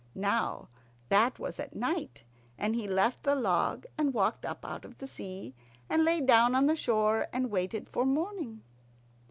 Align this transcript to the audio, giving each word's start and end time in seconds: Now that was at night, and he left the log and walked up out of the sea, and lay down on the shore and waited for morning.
Now 0.15 0.67
that 1.09 1.37
was 1.37 1.59
at 1.59 1.75
night, 1.75 2.23
and 2.57 2.73
he 2.75 2.87
left 2.87 3.21
the 3.21 3.35
log 3.35 3.85
and 3.99 4.15
walked 4.15 4.45
up 4.47 4.65
out 4.65 4.83
of 4.83 4.97
the 4.97 5.05
sea, 5.05 5.53
and 5.91 6.03
lay 6.03 6.21
down 6.21 6.55
on 6.55 6.65
the 6.65 6.75
shore 6.75 7.27
and 7.31 7.51
waited 7.51 7.87
for 7.87 8.03
morning. 8.03 8.63